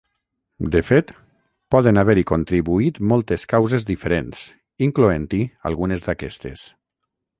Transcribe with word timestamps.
De 0.75 0.79
fet, 0.85 1.11
poden 1.75 1.99
haver-hi 2.01 2.23
contribuït 2.31 2.97
moltes 3.11 3.45
causes 3.53 3.85
diferents, 3.93 4.49
incloent-hi 4.87 5.43
algunes 5.73 6.07
d'aquestes. 6.09 6.65